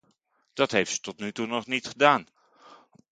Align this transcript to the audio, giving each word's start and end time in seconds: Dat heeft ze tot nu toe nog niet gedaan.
Dat 0.53 0.71
heeft 0.71 0.91
ze 0.91 0.99
tot 0.99 1.19
nu 1.19 1.31
toe 1.31 1.45
nog 1.47 1.65
niet 1.65 1.87
gedaan. 1.87 2.27